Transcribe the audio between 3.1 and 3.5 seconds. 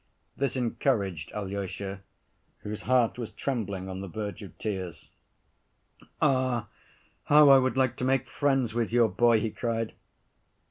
was